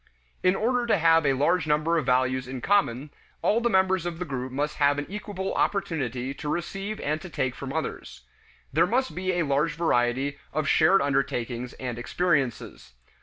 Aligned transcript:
In 0.41 0.55
order 0.55 0.87
to 0.87 0.97
have 0.97 1.27
a 1.27 1.33
large 1.33 1.67
number 1.67 1.95
of 1.99 2.07
values 2.07 2.47
in 2.47 2.59
common, 2.59 3.11
all 3.43 3.61
the 3.61 3.69
members 3.69 4.03
of 4.07 4.17
the 4.17 4.25
group 4.25 4.51
must 4.51 4.77
have 4.77 4.97
an 4.97 5.05
equable 5.11 5.53
opportunity 5.53 6.33
to 6.33 6.49
receive 6.49 6.99
and 7.01 7.21
to 7.21 7.29
take 7.29 7.53
from 7.53 7.71
others. 7.71 8.21
There 8.73 8.87
must 8.87 9.13
be 9.13 9.33
a 9.33 9.45
large 9.45 9.75
variety 9.75 10.39
of 10.53 10.67
shared 10.67 11.03
undertakings 11.03 11.73
and 11.73 11.99
experiences. 11.99 12.93